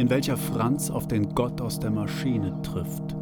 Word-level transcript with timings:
In 0.00 0.08
welcher 0.08 0.38
Franz 0.38 0.90
auf 0.90 1.08
den 1.08 1.34
Gott 1.34 1.60
aus 1.60 1.78
der 1.78 1.90
Maschine 1.90 2.56
trifft, 2.62 3.14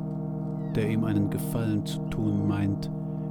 der 0.77 0.89
ihm 0.89 1.03
einen 1.03 1.29
Gefallen 1.29 1.85
zu 1.85 1.99
tun 2.09 2.47
meint, 2.47 2.89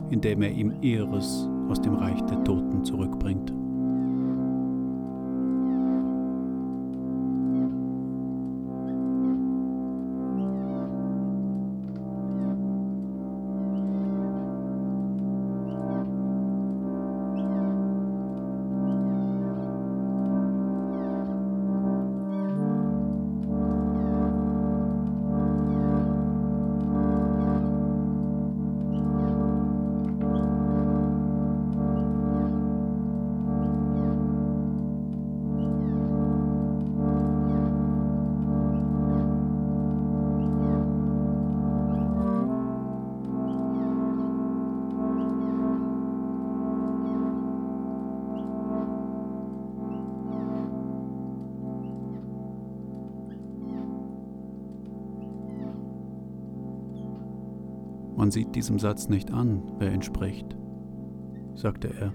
indem 0.09 0.41
er 0.41 0.51
ihm 0.51 0.73
Eres 0.81 1.47
aus 1.69 1.79
dem 1.79 1.95
Reich 1.95 2.19
der 2.23 2.43
Toten 2.43 2.83
zurückbringt. 2.83 3.53
Man 58.17 58.32
sieht 58.32 58.55
diesem 58.55 58.80
Satz 58.80 59.10
nicht 59.10 59.32
an, 59.32 59.61
wer 59.78 59.92
entspricht, 59.92 60.58
sagte 61.54 61.94
er. 62.00 62.11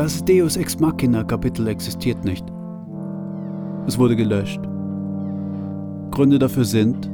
Das 0.00 0.24
Deus 0.24 0.56
Ex 0.56 0.80
Machina 0.80 1.22
Kapitel 1.22 1.68
existiert 1.68 2.24
nicht. 2.24 2.46
Es 3.86 3.98
wurde 3.98 4.16
gelöscht. 4.16 4.58
Gründe 6.10 6.38
dafür 6.38 6.64
sind, 6.64 7.10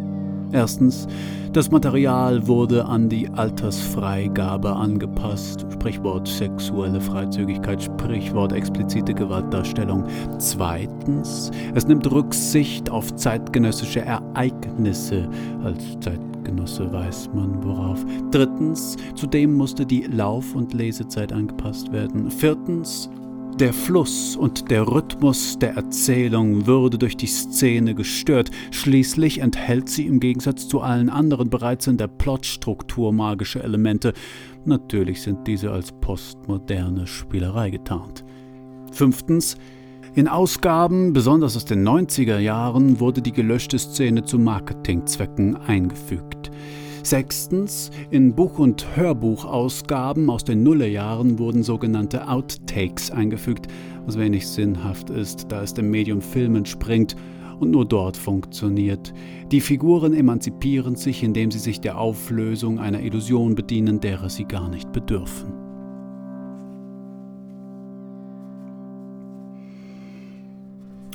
erstens, 0.53 1.09
das 1.53 1.73
Material 1.73 2.47
wurde 2.47 2.85
an 2.85 3.09
die 3.09 3.29
Altersfreigabe 3.29 4.73
angepasst, 4.73 5.67
Sprichwort 5.73 6.29
sexuelle 6.29 7.01
Freizügigkeit, 7.01 7.83
Sprichwort 7.83 8.53
explizite 8.53 9.15
Gewaltdarstellung. 9.15 10.05
Zweitens, 10.39 11.51
es 11.75 11.89
nimmt 11.89 12.09
Rücksicht 12.09 12.89
auf 12.89 13.13
zeitgenössische 13.17 14.03
Ereignisse 14.03 15.29
als 15.65 15.83
Zeit 15.99 16.21
Zeitgenosse 16.47 16.93
weiß 16.93 17.31
man 17.35 17.63
worauf. 17.65 18.05
Drittens, 18.31 18.97
zudem 19.17 19.55
musste 19.55 19.85
die 19.85 20.03
Lauf- 20.03 20.55
und 20.55 20.73
Lesezeit 20.75 21.33
angepasst 21.33 21.91
werden. 21.93 22.31
Viertens, 22.31 23.11
der 23.59 23.73
Fluss 23.73 24.37
und 24.37 24.71
der 24.71 24.87
Rhythmus 24.87 25.59
der 25.59 25.75
Erzählung 25.75 26.67
würde 26.67 26.99
durch 26.99 27.17
die 27.17 27.27
Szene 27.27 27.97
gestört. 27.97 28.51
Schließlich 28.71 29.41
enthält 29.41 29.89
sie 29.89 30.07
im 30.07 30.21
Gegensatz 30.21 30.69
zu 30.69 30.83
allen 30.83 31.09
anderen 31.09 31.51
bereits 31.51 31.89
in 31.89 31.97
der 31.97 32.09
Plotstruktur 32.09 33.13
magische 33.13 33.63
Elemente. 33.63 34.13
Natürlich 34.65 35.23
sind 35.23 35.49
diese 35.49 35.73
als 35.73 35.91
postmoderne 36.01 37.09
Spielerei 37.09 37.71
getarnt. 37.71 38.25
Fünftens, 38.93 39.57
in 40.15 40.29
Ausgaben, 40.29 41.13
besonders 41.13 41.57
aus 41.57 41.67
den 41.67 41.87
90er 41.87 42.39
Jahren, 42.39 43.01
wurde 43.01 43.21
die 43.21 43.33
gelöschte 43.33 43.79
Szene 43.79 44.25
zu 44.25 44.39
Marketingzwecken 44.39 45.57
eingefügt. 45.57 46.36
Sechstens, 47.07 47.93
in 48.11 48.35
Buch- 48.35 48.59
und 48.59 48.97
Hörbuchausgaben 48.97 50.29
aus 50.29 50.43
den 50.43 50.65
Nullerjahren 50.65 51.39
wurden 51.39 51.63
sogenannte 51.63 52.29
Outtakes 52.29 53.13
eingefügt, 53.13 53.69
was 54.05 54.19
wenig 54.19 54.49
sinnhaft 54.49 55.11
ist, 55.11 55.47
da 55.49 55.63
es 55.63 55.73
dem 55.73 55.89
Medium 55.89 56.21
Film 56.21 56.57
entspringt 56.57 57.15
und 57.61 57.71
nur 57.71 57.87
dort 57.87 58.17
funktioniert. 58.17 59.15
Die 59.53 59.61
Figuren 59.61 60.15
emanzipieren 60.15 60.97
sich, 60.97 61.23
indem 61.23 61.53
sie 61.53 61.61
sich 61.61 61.81
der 61.81 61.97
Auflösung 61.97 62.81
einer 62.81 63.01
Illusion 63.01 63.55
bedienen, 63.55 64.01
derer 64.01 64.29
sie 64.29 64.45
gar 64.45 64.69
nicht 64.69 64.91
bedürfen. 64.91 65.53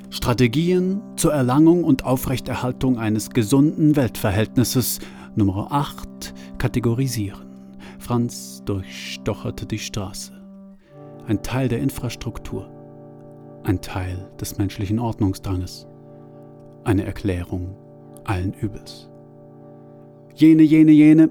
Strategien 0.09 1.01
zur 1.15 1.33
Erlangung 1.33 1.83
und 1.83 2.05
Aufrechterhaltung 2.05 2.97
eines 2.97 3.31
gesunden 3.31 3.95
Weltverhältnisses 3.95 4.99
Nummer 5.35 5.71
8 5.71 6.33
kategorisieren. 6.57 7.75
Franz 7.99 8.63
durchstocherte 8.65 9.65
die 9.65 9.79
Straße. 9.79 10.33
Ein 11.27 11.41
Teil 11.43 11.67
der 11.67 11.79
Infrastruktur, 11.79 12.69
ein 13.63 13.81
Teil 13.81 14.31
des 14.39 14.57
menschlichen 14.57 14.99
Ordnungsdranges, 14.99 15.87
eine 16.83 17.05
Erklärung 17.05 17.75
allen 18.23 18.53
Übels. 18.53 19.09
Jene, 20.35 20.63
jene, 20.63 20.91
jene. 20.91 21.29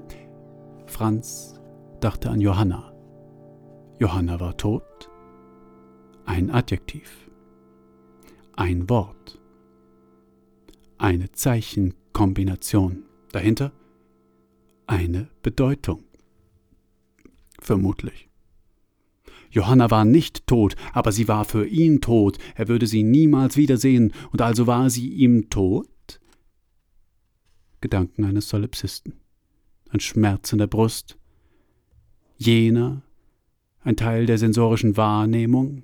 Franz 0.85 1.59
dachte 1.99 2.29
an 2.29 2.41
Johanna. 2.41 2.93
Johanna 3.99 4.39
war 4.39 4.57
tot. 4.57 4.83
Ein 6.25 6.49
Adjektiv 6.49 7.31
ein 8.61 8.89
Wort. 8.89 9.39
Eine 10.99 11.31
Zeichenkombination. 11.31 13.05
Dahinter 13.31 13.71
eine 14.87 15.29
Bedeutung. 15.43 16.03
Vermutlich. 17.59 18.29
Johanna 19.51 19.91
war 19.91 20.05
nicht 20.05 20.47
tot, 20.47 20.75
aber 20.93 21.11
sie 21.11 21.27
war 21.27 21.45
für 21.45 21.65
ihn 21.67 21.99
tot, 22.01 22.37
er 22.55 22.67
würde 22.67 22.87
sie 22.87 23.03
niemals 23.03 23.57
wiedersehen, 23.57 24.13
und 24.31 24.41
also 24.41 24.65
war 24.65 24.89
sie 24.89 25.09
ihm 25.09 25.49
tot? 25.49 25.87
Gedanken 27.81 28.23
eines 28.23 28.47
Solipsisten. 28.47 29.13
Ein 29.89 29.99
Schmerz 29.99 30.53
in 30.53 30.59
der 30.59 30.67
Brust. 30.67 31.17
Jener, 32.37 33.01
ein 33.83 33.97
Teil 33.97 34.25
der 34.25 34.37
sensorischen 34.37 34.95
Wahrnehmung. 34.95 35.83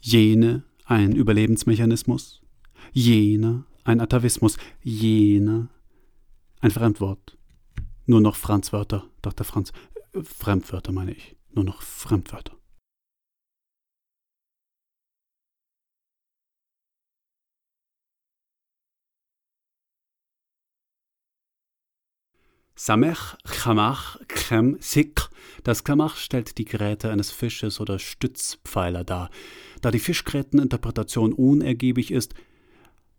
Jene, 0.00 0.62
ein 0.86 1.12
Überlebensmechanismus, 1.12 2.42
jener 2.92 3.64
ein 3.84 4.00
Atavismus, 4.00 4.56
jener 4.82 5.68
ein 6.60 6.70
Fremdwort. 6.70 7.36
Nur 8.06 8.20
noch 8.20 8.36
Franzwörter, 8.36 9.08
Dr. 9.22 9.44
Franz. 9.44 9.72
Fremdwörter 10.22 10.92
meine 10.92 11.12
ich. 11.12 11.36
Nur 11.52 11.64
noch 11.64 11.82
Fremdwörter. 11.82 12.56
Samech, 22.76 23.36
Chamach, 23.46 24.18
Chem, 24.28 24.76
Sik. 24.80 25.30
Das 25.62 25.84
Kamach 25.84 26.16
stellt 26.16 26.58
die 26.58 26.64
Gräte 26.64 27.10
eines 27.10 27.30
Fisches 27.30 27.80
oder 27.80 27.98
Stützpfeiler 27.98 29.04
dar. 29.04 29.30
Da 29.80 29.90
die 29.90 30.00
Fischgräteninterpretation 30.00 31.32
unergiebig 31.32 32.10
ist, 32.10 32.34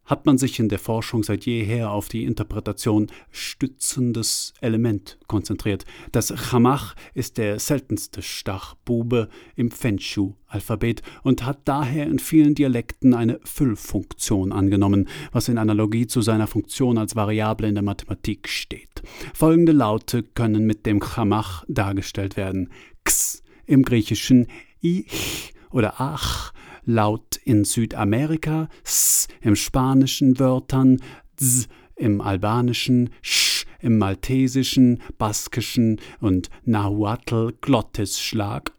hat 0.06 0.26
man 0.26 0.38
sich 0.38 0.60
in 0.60 0.70
der 0.70 0.80
Forschung 0.80 1.24
seit 1.24 1.46
jeher 1.46 1.92
auf 1.92 2.08
die 2.08 2.24
Interpretation 2.24 3.08
stützendes 3.32 4.54
Element 4.62 5.18
konzentriert. 5.28 5.86
Das 6.12 6.34
Chamach 6.36 6.96
ist 7.14 7.38
der 7.38 7.60
seltenste 7.60 8.22
Stachbube 8.22 9.30
im 9.56 9.72
Fenshu-Alphabet 9.72 11.02
und 11.24 11.46
hat 11.46 11.60
daher 11.66 12.06
in 12.06 12.20
vielen 12.20 12.56
Dialekten 12.56 13.14
eine 13.14 13.40
Füllfunktion 13.44 14.52
angenommen, 14.52 15.08
was 15.32 15.50
in 15.50 15.58
Analogie 15.58 16.08
zu 16.08 16.22
seiner 16.22 16.48
Funktion 16.48 16.98
als 16.98 17.16
Variable 17.16 17.68
in 17.68 17.76
der 17.76 17.84
Mathematik 17.84 18.48
steht. 18.48 19.02
Folgende 19.34 19.72
Laute 19.72 20.24
können 20.24 20.66
mit 20.66 20.86
dem 20.86 21.02
Chamach 21.02 21.66
dargestellt 21.68 22.38
werden: 22.38 22.70
X 23.02 23.44
im 23.66 23.84
Griechischen 23.84 24.48
Ich 24.82 25.54
oder 25.72 25.96
Ach, 25.98 26.54
laut 26.86 27.36
in 27.44 27.66
Südamerika, 27.66 28.70
S 28.84 29.28
im 29.42 29.56
spanischen 29.56 30.40
Wörtern, 30.40 31.02
Z 31.36 31.68
im 31.96 32.22
albanischen, 32.22 33.10
Sch 33.22 33.66
im 33.80 33.98
maltesischen, 33.98 35.02
baskischen 35.18 36.00
und 36.20 36.50
Nahuatl 36.64 37.54
Glottisschlag, 37.62 38.72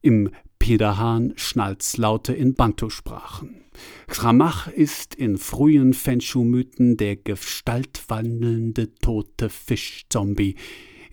im 0.00 0.30
Pidahan 0.58 1.32
Schnalzlaute 1.36 2.32
in 2.32 2.54
Bantu-Sprachen. 2.54 3.62
Kramach 4.06 4.68
ist 4.68 5.14
in 5.14 5.38
frühen 5.38 5.94
Fenshu-Mythen 5.94 6.96
der 6.96 7.16
gestaltwandelnde 7.16 8.94
tote 8.96 9.48
Fischzombie, 9.48 10.56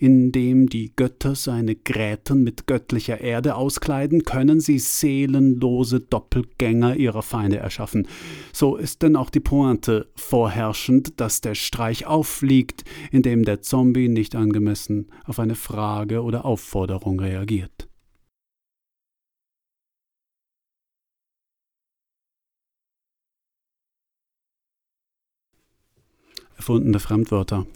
indem 0.00 0.68
die 0.68 0.92
Götter 0.96 1.34
seine 1.34 1.76
Gräten 1.76 2.42
mit 2.42 2.66
göttlicher 2.66 3.20
Erde 3.20 3.54
auskleiden, 3.54 4.24
können 4.24 4.58
sie 4.58 4.78
seelenlose 4.78 6.00
Doppelgänger 6.00 6.96
ihrer 6.96 7.22
Feinde 7.22 7.58
erschaffen. 7.58 8.08
So 8.52 8.76
ist 8.76 9.02
denn 9.02 9.14
auch 9.14 9.28
die 9.28 9.40
Pointe 9.40 10.08
vorherrschend, 10.16 11.20
dass 11.20 11.42
der 11.42 11.54
Streich 11.54 12.06
aufliegt, 12.06 12.84
indem 13.12 13.44
der 13.44 13.60
Zombie 13.60 14.08
nicht 14.08 14.34
angemessen 14.34 15.10
auf 15.26 15.38
eine 15.38 15.54
Frage 15.54 16.22
oder 16.22 16.46
Aufforderung 16.46 17.20
reagiert. 17.20 17.86
Erfundene 26.56 27.00
Fremdwörter 27.00 27.66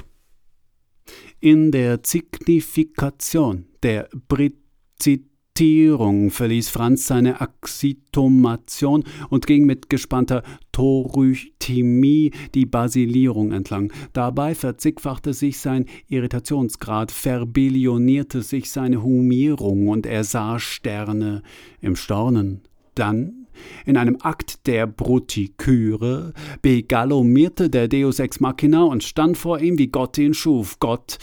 in 1.45 1.71
der 1.71 2.01
Signifikation 2.03 3.67
der 3.83 4.09
Brizitierung 4.29 6.31
verließ 6.31 6.71
Franz 6.71 7.07
seine 7.07 7.43
Axitomation 7.43 9.05
und 9.29 9.47
ging 9.47 9.67
mit 9.67 9.91
gespannter 9.91 10.43
Torythmie 10.73 12.31
die 12.55 12.65
Basilierung 12.65 13.53
entlang. 13.53 13.93
Dabei 14.15 14.55
verzigfachte 14.55 15.35
sich 15.35 15.59
sein 15.59 15.85
Irritationsgrad, 16.09 17.13
verbillonierte 17.13 18.41
sich 18.41 18.71
seine 18.71 19.03
Humierung 19.03 19.89
und 19.89 20.07
er 20.07 20.25
sah 20.25 20.59
Sterne 20.59 21.43
im 21.83 21.95
Stornen. 21.95 22.63
Dann 22.95 23.44
in 23.85 23.97
einem 23.97 24.19
Akt 24.21 24.67
der 24.67 24.87
Brutiküre 24.87 26.33
begalomierte 26.63 27.71
der 27.71 27.89
Deus 27.89 28.19
ex 28.19 28.41
machina 28.41 28.83
und 28.85 29.05
stand 29.05 29.37
vor 29.37 29.61
ihm, 29.61 29.79
wie 29.79 29.89
Gott 29.89 30.19
ihn 30.19 30.35
schuf. 30.35 30.79
Gott 30.81 31.19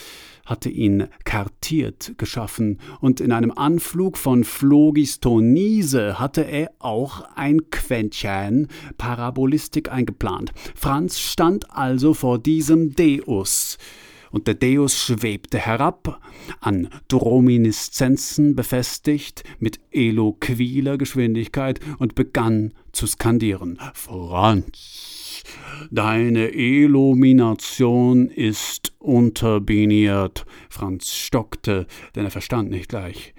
hatte 0.45 0.69
ihn 0.69 1.07
kartiert 1.23 2.13
geschaffen, 2.17 2.79
und 2.99 3.21
in 3.21 3.31
einem 3.31 3.51
Anflug 3.51 4.17
von 4.17 4.43
Phlogistonise 4.43 6.19
hatte 6.19 6.41
er 6.41 6.71
auch 6.79 7.23
ein 7.35 7.69
Quäntchen 7.69 8.67
Parabolistik 8.97 9.91
eingeplant. 9.91 10.51
Franz 10.75 11.19
stand 11.19 11.71
also 11.71 12.13
vor 12.13 12.39
diesem 12.39 12.95
Deus 12.95 13.77
und 14.31 14.47
der 14.47 14.55
Deus 14.55 14.97
schwebte 14.97 15.59
herab, 15.59 16.21
an 16.59 16.89
Drominiszenzen 17.07 18.55
befestigt, 18.55 19.43
mit 19.59 19.79
eloquiler 19.91 20.97
Geschwindigkeit 20.97 21.79
und 21.99 22.15
begann 22.15 22.73
zu 22.91 23.07
skandieren. 23.07 23.79
Franz, 23.93 25.43
deine 25.91 26.49
Illumination 26.49 28.29
ist 28.29 28.93
unterbiniert. 28.99 30.45
Franz 30.69 31.13
stockte, 31.13 31.87
denn 32.15 32.25
er 32.25 32.31
verstand 32.31 32.69
nicht 32.69 32.89
gleich. 32.89 33.33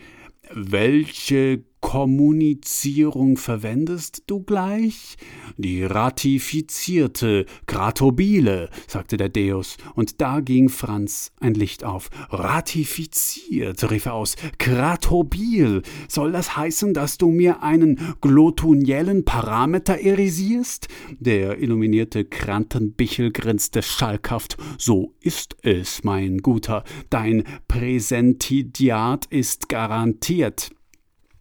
Welche 0.55 1.65
Kommunizierung 1.83 3.37
verwendest 3.37 4.23
du 4.29 4.43
gleich? 4.43 5.17
Die 5.59 5.85
ratifizierte, 5.85 7.45
gratobile, 7.67 8.71
sagte 8.87 9.19
der 9.19 9.29
Deus, 9.29 9.77
und 9.95 10.23
da 10.23 10.41
ging 10.41 10.71
Franz 10.71 11.33
ein 11.39 11.53
Licht 11.53 11.85
auf. 11.85 12.09
Ratifiziert, 12.31 13.91
rief 13.91 14.07
er 14.07 14.15
aus, 14.15 14.37
gratobil. 14.59 15.83
Soll 16.09 16.33
das 16.33 16.57
heißen, 16.57 16.95
dass 16.95 17.19
du 17.19 17.31
mir 17.31 17.63
einen 17.63 18.15
glotuniellen 18.23 19.27
Parameter 19.27 20.01
irisierst? 20.01 20.89
Der 21.19 21.61
illuminierte 21.61 22.25
Krantenbichel 22.25 23.33
grinste 23.33 23.83
schalkhaft. 23.83 24.57
So 24.79 25.15
ist 25.21 25.57
es, 25.63 26.05
mein 26.05 26.39
Guter. 26.39 26.85
Dein 27.11 27.45
Präsentidiat 27.69 29.27
ist 29.27 29.69
garantiert. 29.69 30.71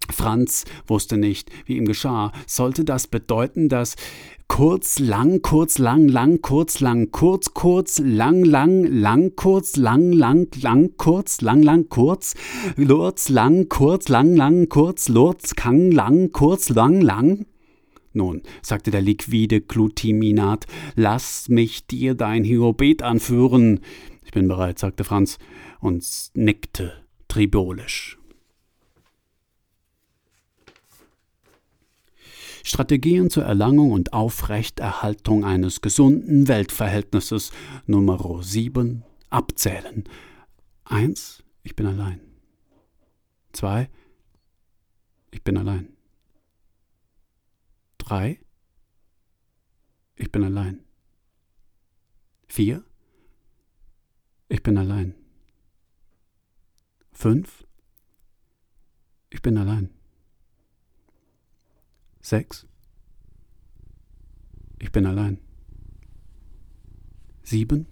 Franz 0.09 0.65
wusste 0.87 1.17
nicht, 1.17 1.49
wie 1.65 1.77
ihm 1.77 1.85
geschah. 1.85 2.31
Sollte 2.47 2.83
das 2.83 3.07
bedeuten, 3.07 3.69
dass 3.69 3.95
kurz, 4.47 4.99
lang, 4.99 5.41
kurz, 5.41 5.77
lang, 5.77 6.07
lang, 6.09 6.41
kurz, 6.41 6.81
lang, 6.81 7.11
kurz, 7.11 7.53
kurz, 7.53 7.99
lang, 7.99 8.43
lang, 8.43 8.83
lang, 8.83 9.35
kurz, 9.35 9.77
lang, 9.77 10.11
lang, 10.11 10.47
lang, 10.61 10.97
kurz, 10.97 11.41
lang, 11.41 11.63
lang, 11.63 11.87
kurz, 11.87 12.35
lurz, 12.75 13.29
lang, 13.29 13.69
kurz, 13.69 14.09
lang, 14.09 14.35
lang, 14.35 14.67
kurz, 14.67 15.07
lurz, 15.07 15.55
kang, 15.55 15.91
lang, 15.91 16.31
kurz, 16.31 16.69
lang, 16.69 16.99
lang? 17.01 17.45
Nun, 18.13 18.41
sagte 18.61 18.91
der 18.91 19.01
liquide 19.01 19.61
Glutiminat, 19.61 20.67
lass 20.95 21.47
mich 21.47 21.87
dir 21.87 22.13
dein 22.15 22.43
Hiobet 22.43 23.03
anführen. 23.03 23.79
Ich 24.25 24.31
bin 24.31 24.49
bereit, 24.49 24.79
sagte 24.79 25.05
Franz 25.05 25.37
und 25.79 26.05
nickte 26.33 26.91
tribolisch. 27.29 28.20
Strategien 32.63 33.29
zur 33.29 33.43
Erlangung 33.43 33.91
und 33.91 34.13
Aufrechterhaltung 34.13 35.45
eines 35.45 35.81
gesunden 35.81 36.47
Weltverhältnisses 36.47 37.51
Nummer 37.85 38.43
7 38.43 39.03
abzählen. 39.29 40.03
1. 40.85 41.43
Ich 41.63 41.75
bin 41.75 41.87
allein. 41.87 42.21
2. 43.53 43.89
Ich 45.31 45.43
bin 45.43 45.57
allein. 45.57 45.89
3. 47.97 48.39
Ich 50.15 50.31
bin 50.31 50.43
allein. 50.43 50.83
4. 52.47 52.83
Ich 54.49 54.61
bin 54.61 54.77
allein. 54.77 55.15
5. 57.13 57.65
Ich 59.29 59.41
bin 59.41 59.57
allein. 59.57 59.89
Sechs. 62.31 62.65
Ich 64.79 64.89
bin 64.93 65.05
allein. 65.05 65.37
Sieben. 67.43 67.87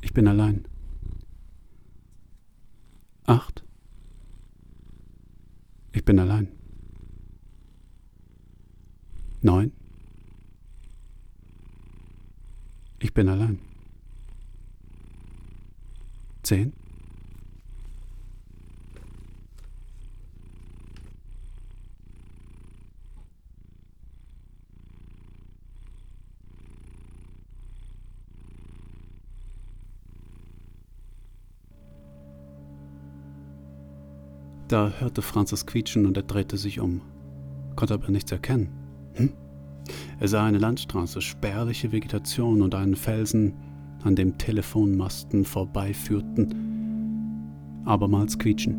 Ich 0.00 0.14
bin 0.14 0.26
allein. 0.26 0.66
Acht. 3.26 3.62
Ich 5.92 6.02
bin 6.02 6.18
allein. 6.18 6.48
Neun. 9.42 9.72
Ich 13.00 13.12
bin 13.12 13.28
allein. 13.28 13.58
Zehn. 16.42 16.79
Da 34.70 34.92
hörte 35.00 35.20
Franz 35.20 35.50
das 35.50 35.66
Quietschen 35.66 36.06
und 36.06 36.16
er 36.16 36.22
drehte 36.22 36.56
sich 36.56 36.78
um, 36.78 37.00
konnte 37.74 37.92
aber 37.94 38.08
nichts 38.08 38.30
erkennen. 38.30 38.68
Hm? 39.14 39.32
Er 40.20 40.28
sah 40.28 40.44
eine 40.44 40.58
Landstraße, 40.58 41.20
spärliche 41.20 41.90
Vegetation 41.90 42.62
und 42.62 42.76
einen 42.76 42.94
Felsen, 42.94 43.54
an 44.04 44.14
dem 44.14 44.38
Telefonmasten 44.38 45.44
vorbeiführten. 45.44 46.54
Abermals 47.84 48.38
quietschen. 48.38 48.76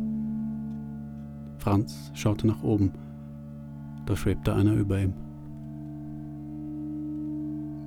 Franz 1.58 2.10
schaute 2.14 2.46
nach 2.46 2.62
oben. 2.62 2.92
Da 4.06 4.16
schwebte 4.16 4.54
einer 4.54 4.72
über 4.72 4.98
ihm. 4.98 5.12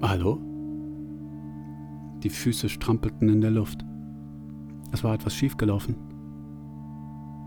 Hallo? 0.04 0.40
Die 2.22 2.30
Füße 2.30 2.70
strampelten 2.70 3.30
in 3.30 3.42
der 3.42 3.50
Luft. 3.50 3.84
Es 4.92 5.04
war 5.04 5.16
etwas 5.16 5.34
schiefgelaufen. 5.34 6.05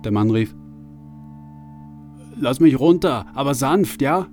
Der 0.04 0.12
Mann 0.12 0.30
rief: 0.30 0.54
Lass 2.36 2.60
mich 2.60 2.78
runter, 2.78 3.26
aber 3.34 3.54
sanft, 3.54 4.00
ja? 4.00 4.26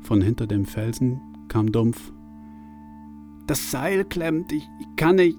Von 0.00 0.20
hinter 0.20 0.46
dem 0.46 0.64
Felsen 0.64 1.20
kam 1.48 1.72
dumpf: 1.72 2.12
Das 3.46 3.70
Seil 3.70 4.04
klemmt, 4.04 4.52
ich, 4.52 4.68
ich 4.80 4.96
kann 4.96 5.16
nicht. 5.16 5.38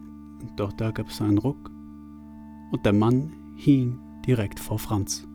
Doch 0.56 0.74
da 0.74 0.92
gab 0.92 1.08
es 1.08 1.22
einen 1.22 1.38
Ruck 1.38 1.72
und 2.72 2.86
der 2.86 2.94
Mann 2.94 3.34
hing 3.56 4.00
direkt 4.26 4.60
vor 4.60 4.80
Franz. 4.80 5.28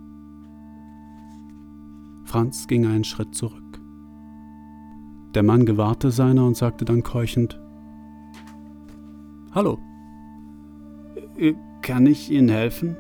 Franz 2.25 2.67
ging 2.67 2.87
einen 2.87 3.05
Schritt 3.05 3.35
zurück. 3.35 3.81
Der 5.35 5.43
Mann 5.43 5.65
gewahrte 5.65 6.11
seiner 6.11 6.47
und 6.47 6.57
sagte 6.57 6.85
dann 6.85 7.03
keuchend: 7.03 7.61
Hallo, 9.53 9.79
äh, 11.37 11.55
kann 11.83 12.07
ich 12.07 12.31
Ihnen 12.31 12.49
helfen? 12.49 12.97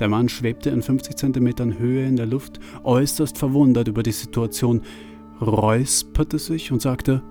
Der 0.00 0.08
Mann 0.08 0.28
schwebte 0.28 0.70
in 0.70 0.82
50 0.82 1.16
Zentimetern 1.16 1.78
Höhe 1.78 2.06
in 2.06 2.16
der 2.16 2.26
Luft, 2.26 2.60
äußerst 2.84 3.36
verwundert 3.36 3.88
über 3.88 4.02
die 4.02 4.12
Situation, 4.12 4.82
räusperte 5.40 6.38
sich 6.38 6.70
und 6.70 6.80
sagte, 6.80 7.22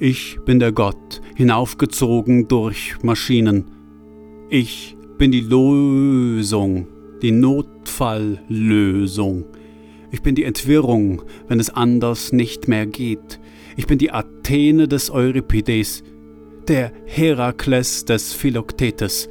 Ich 0.00 0.38
bin 0.44 0.60
der 0.60 0.70
Gott, 0.70 1.20
hinaufgezogen 1.34 2.46
durch 2.46 2.94
Maschinen. 3.02 3.64
Ich 4.48 4.96
bin 5.18 5.32
die 5.32 5.40
Lösung, 5.40 6.86
die 7.20 7.32
Notfalllösung. 7.32 9.44
Ich 10.12 10.22
bin 10.22 10.36
die 10.36 10.44
Entwirrung, 10.44 11.22
wenn 11.48 11.58
es 11.58 11.70
anders 11.70 12.32
nicht 12.32 12.68
mehr 12.68 12.86
geht. 12.86 13.40
Ich 13.78 13.86
bin 13.86 13.98
die 13.98 14.10
Athene 14.10 14.88
des 14.88 15.08
Euripides, 15.08 16.02
der 16.66 16.90
Herakles 17.06 18.04
des 18.04 18.32
Philoktetes, 18.32 19.28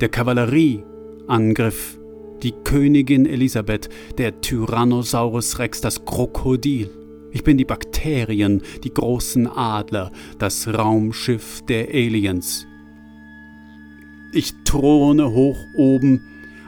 der 0.00 0.08
Kavallerieangriff, 0.08 1.98
die 2.42 2.54
Königin 2.64 3.26
Elisabeth, 3.26 3.90
der 4.16 4.40
Tyrannosaurus 4.40 5.58
Rex, 5.58 5.82
das 5.82 6.06
Krokodil. 6.06 6.88
Ich 7.32 7.44
bin 7.44 7.58
die 7.58 7.66
Bakterien, 7.66 8.62
die 8.82 8.94
großen 8.94 9.46
Adler, 9.46 10.10
das 10.38 10.66
Raumschiff 10.68 11.60
der 11.68 11.88
Aliens. 11.88 12.66
Ich 14.32 14.54
throne 14.64 15.34
hoch 15.34 15.58
oben 15.74 16.22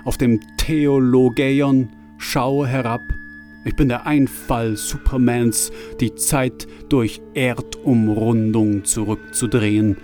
auf 0.05 0.19
dem 0.19 0.41
Theologeion, 0.59 1.88
schaue 2.19 2.67
herab 2.67 3.00
ich 3.65 3.77
bin 3.77 3.88
der 3.88 4.07
Einfall 4.07 4.77
Supermans, 4.77 5.71
die 6.00 6.15
Zeit 6.15 6.67
durch 6.88 7.21
Erdumrundung 7.35 8.85
zurückzudrehen. 8.85 9.97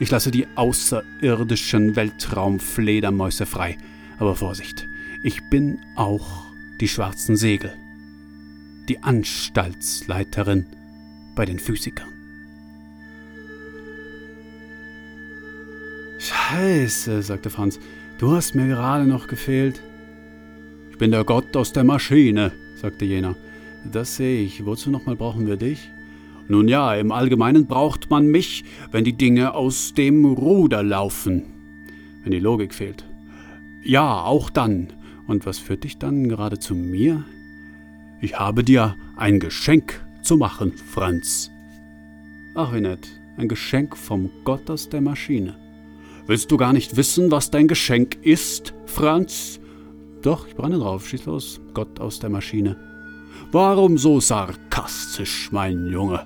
Ich 0.00 0.10
lasse 0.10 0.30
die 0.30 0.46
außerirdischen 0.54 1.96
Weltraumfledermäuse 1.96 3.46
frei. 3.46 3.76
Aber 4.18 4.36
Vorsicht, 4.36 4.88
ich 5.22 5.40
bin 5.50 5.78
auch 5.96 6.46
die 6.80 6.88
schwarzen 6.88 7.36
Segel. 7.36 7.72
Die 8.88 9.02
Anstaltsleiterin 9.02 10.66
bei 11.34 11.44
den 11.44 11.58
Physikern. 11.58 12.08
Scheiße, 16.18 17.22
sagte 17.22 17.50
Franz, 17.50 17.78
du 18.18 18.32
hast 18.32 18.54
mir 18.54 18.66
gerade 18.66 19.06
noch 19.06 19.26
gefehlt. 19.26 19.80
Ich 20.90 20.98
bin 20.98 21.10
der 21.10 21.24
Gott 21.24 21.56
aus 21.56 21.72
der 21.72 21.84
Maschine, 21.84 22.52
sagte 22.78 23.04
jener. 23.04 23.36
Das 23.90 24.16
sehe 24.16 24.42
ich. 24.42 24.64
Wozu 24.64 24.90
nochmal 24.90 25.16
brauchen 25.16 25.46
wir 25.46 25.56
dich? 25.56 25.90
Nun 26.48 26.68
ja, 26.68 26.94
im 26.94 27.12
Allgemeinen 27.12 27.66
braucht 27.66 28.10
man 28.10 28.26
mich, 28.26 28.64
wenn 28.90 29.04
die 29.04 29.12
Dinge 29.12 29.54
aus 29.54 29.92
dem 29.94 30.24
Ruder 30.24 30.82
laufen. 30.82 31.42
Wenn 32.22 32.32
die 32.32 32.38
Logik 32.38 32.74
fehlt. 32.74 33.04
Ja, 33.82 34.22
auch 34.22 34.50
dann. 34.50 34.88
Und 35.26 35.44
was 35.44 35.58
führt 35.58 35.84
dich 35.84 35.98
dann 35.98 36.28
gerade 36.28 36.58
zu 36.58 36.74
mir? 36.74 37.24
Ich 38.20 38.38
habe 38.38 38.64
dir 38.64 38.96
ein 39.16 39.40
Geschenk 39.40 40.00
zu 40.22 40.36
machen, 40.36 40.72
Franz. 40.72 41.50
Ach, 42.54 42.74
wie 42.74 42.80
nett. 42.80 43.08
Ein 43.36 43.48
Geschenk 43.48 43.96
vom 43.96 44.30
Gott 44.44 44.68
aus 44.70 44.88
der 44.88 45.00
Maschine. 45.00 45.54
Willst 46.26 46.50
du 46.50 46.56
gar 46.56 46.72
nicht 46.72 46.96
wissen, 46.96 47.30
was 47.30 47.50
dein 47.50 47.68
Geschenk 47.68 48.18
ist, 48.22 48.74
Franz? 48.86 49.57
Doch, 50.28 50.46
ich 50.46 50.56
brenne 50.56 50.76
drauf. 50.76 51.08
Schieß 51.08 51.24
los, 51.24 51.58
Gott 51.72 52.00
aus 52.00 52.18
der 52.18 52.28
Maschine. 52.28 52.76
Warum 53.50 53.96
so 53.96 54.20
sarkastisch, 54.20 55.50
mein 55.52 55.86
Junge? 55.86 56.20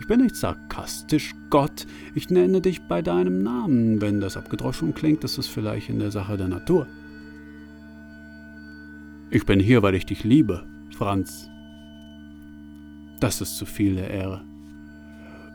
Ich 0.00 0.08
bin 0.08 0.20
nicht 0.20 0.34
sarkastisch, 0.34 1.32
Gott. 1.48 1.86
Ich 2.16 2.28
nenne 2.28 2.60
dich 2.60 2.88
bei 2.88 3.02
deinem 3.02 3.44
Namen. 3.44 4.00
Wenn 4.00 4.20
das 4.20 4.36
abgedroschen 4.36 4.94
klingt, 4.94 5.22
ist 5.22 5.38
es 5.38 5.46
vielleicht 5.46 5.90
in 5.90 6.00
der 6.00 6.10
Sache 6.10 6.36
der 6.36 6.48
Natur. 6.48 6.88
Ich 9.30 9.46
bin 9.46 9.60
hier, 9.60 9.84
weil 9.84 9.94
ich 9.94 10.06
dich 10.06 10.24
liebe, 10.24 10.66
Franz. 10.98 11.48
Das 13.20 13.40
ist 13.40 13.58
zu 13.58 13.64
viel 13.64 13.94
der 13.94 14.10
Ehre. 14.10 14.40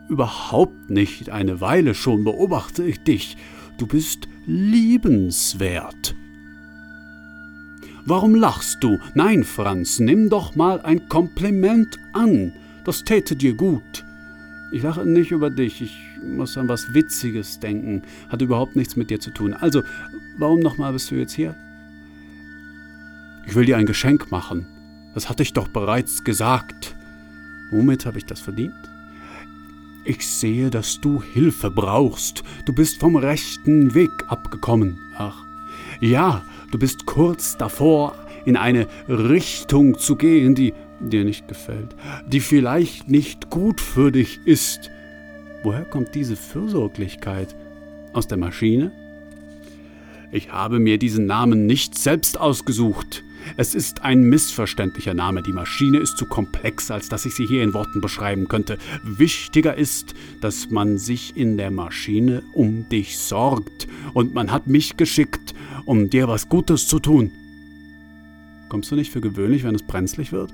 Überhaupt 0.07 0.89
nicht. 0.89 1.29
Eine 1.29 1.59
Weile 1.59 1.93
schon 1.93 2.23
beobachte 2.23 2.85
ich 2.85 3.03
dich. 3.03 3.35
Du 3.77 3.85
bist 3.85 4.29
liebenswert. 4.45 6.15
Warum 8.09 8.33
lachst 8.33 8.83
du? 8.83 8.99
Nein, 9.13 9.43
Franz, 9.43 9.99
nimm 9.99 10.31
doch 10.31 10.55
mal 10.55 10.81
ein 10.81 11.09
Kompliment 11.09 11.99
an. 12.11 12.53
Das 12.83 13.03
täte 13.03 13.35
dir 13.35 13.53
gut. 13.53 14.03
Ich 14.71 14.81
lache 14.81 15.05
nicht 15.05 15.29
über 15.29 15.51
dich, 15.51 15.79
ich 15.79 15.95
muss 16.23 16.57
an 16.57 16.67
was 16.67 16.95
Witziges 16.95 17.59
denken. 17.59 18.01
Hat 18.29 18.41
überhaupt 18.41 18.75
nichts 18.75 18.95
mit 18.95 19.11
dir 19.11 19.19
zu 19.19 19.29
tun. 19.29 19.53
Also, 19.53 19.83
warum 20.39 20.59
nochmal 20.59 20.93
bist 20.93 21.11
du 21.11 21.15
jetzt 21.17 21.33
hier? 21.33 21.55
Ich 23.45 23.53
will 23.53 23.65
dir 23.65 23.77
ein 23.77 23.85
Geschenk 23.85 24.31
machen. 24.31 24.65
Das 25.13 25.29
hatte 25.29 25.43
ich 25.43 25.53
doch 25.53 25.67
bereits 25.67 26.23
gesagt. 26.23 26.95
Womit 27.69 28.07
habe 28.07 28.17
ich 28.17 28.25
das 28.25 28.39
verdient? 28.39 28.73
Ich 30.03 30.27
sehe, 30.27 30.71
dass 30.71 30.99
du 30.99 31.21
Hilfe 31.21 31.69
brauchst. 31.69 32.41
Du 32.65 32.73
bist 32.73 32.99
vom 32.99 33.15
rechten 33.17 33.93
Weg 33.93 34.11
abgekommen. 34.25 34.97
Ach, 35.15 35.45
ja, 35.99 36.41
Du 36.71 36.77
bist 36.77 37.05
kurz 37.05 37.57
davor, 37.57 38.15
in 38.45 38.55
eine 38.55 38.87
Richtung 39.07 39.97
zu 39.97 40.15
gehen, 40.15 40.55
die 40.55 40.73
dir 40.99 41.23
nicht 41.23 41.47
gefällt, 41.47 41.95
die 42.27 42.39
vielleicht 42.39 43.09
nicht 43.09 43.49
gut 43.49 43.81
für 43.81 44.11
dich 44.11 44.39
ist. 44.45 44.91
Woher 45.63 45.85
kommt 45.85 46.15
diese 46.15 46.35
Fürsorglichkeit? 46.35 47.55
Aus 48.13 48.27
der 48.27 48.37
Maschine? 48.37 48.91
Ich 50.31 50.51
habe 50.51 50.79
mir 50.79 50.97
diesen 50.97 51.25
Namen 51.25 51.65
nicht 51.65 51.97
selbst 51.97 52.39
ausgesucht. 52.39 53.23
Es 53.57 53.75
ist 53.75 54.03
ein 54.03 54.23
missverständlicher 54.23 55.13
Name. 55.13 55.41
Die 55.41 55.53
Maschine 55.53 55.99
ist 55.99 56.17
zu 56.17 56.25
komplex, 56.25 56.91
als 56.91 57.09
dass 57.09 57.25
ich 57.25 57.35
sie 57.35 57.45
hier 57.45 57.63
in 57.63 57.73
Worten 57.73 58.01
beschreiben 58.01 58.47
könnte. 58.47 58.77
Wichtiger 59.03 59.75
ist, 59.75 60.13
dass 60.41 60.69
man 60.69 60.97
sich 60.97 61.35
in 61.35 61.57
der 61.57 61.71
Maschine 61.71 62.43
um 62.53 62.87
dich 62.89 63.17
sorgt. 63.17 63.87
Und 64.13 64.33
man 64.33 64.51
hat 64.51 64.67
mich 64.67 64.97
geschickt, 64.97 65.53
um 65.85 66.09
dir 66.09 66.27
was 66.27 66.49
Gutes 66.49 66.87
zu 66.87 66.99
tun. 66.99 67.31
Kommst 68.69 68.91
du 68.91 68.95
nicht 68.95 69.11
für 69.11 69.21
gewöhnlich, 69.21 69.63
wenn 69.63 69.75
es 69.75 69.83
brenzlig 69.83 70.31
wird? 70.31 70.53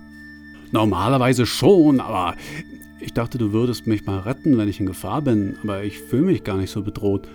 Normalerweise 0.71 1.45
schon, 1.45 1.99
aber 1.99 2.35
ich 2.99 3.13
dachte, 3.13 3.37
du 3.37 3.51
würdest 3.51 3.87
mich 3.87 4.05
mal 4.05 4.19
retten, 4.19 4.57
wenn 4.57 4.69
ich 4.69 4.79
in 4.79 4.85
Gefahr 4.85 5.21
bin, 5.21 5.57
aber 5.61 5.83
ich 5.83 5.99
fühle 5.99 6.23
mich 6.23 6.43
gar 6.43 6.57
nicht 6.57 6.71
so 6.71 6.81
bedroht. 6.81 7.27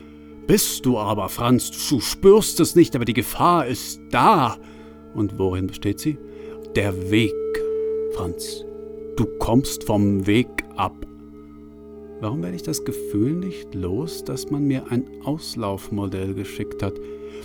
Bist 0.47 0.85
du 0.85 0.99
aber, 0.99 1.29
Franz, 1.29 1.71
du 1.89 2.01
spürst 2.01 2.59
es 2.61 2.75
nicht, 2.75 2.97
aber 2.97 3.05
die 3.05 3.15
Gefahr 3.15 3.67
ist 3.67 4.01
da. 4.11 4.57
Und 5.15 5.39
worin 5.39 5.67
besteht 5.67 6.01
sie? 6.01 6.19
Der 6.77 7.11
Weg, 7.11 7.35
Franz. 8.13 8.65
Du 9.17 9.27
kommst 9.39 9.85
vom 9.85 10.27
Weg 10.27 10.49
ab. 10.77 10.95
Warum 12.21 12.43
werde 12.43 12.57
ich 12.57 12.63
das 12.63 12.85
Gefühl 12.85 13.33
nicht 13.33 13.75
los, 13.75 14.25
dass 14.25 14.51
man 14.51 14.65
mir 14.65 14.91
ein 14.91 15.05
Auslaufmodell 15.25 16.35
geschickt 16.35 16.83
hat? 16.83 16.95